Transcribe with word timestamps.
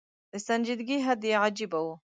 د 0.31 0.33
سنجیدګۍ 0.47 0.99
حد 1.05 1.21
یې 1.29 1.33
عجېبه 1.45 1.79
و. 1.85 1.87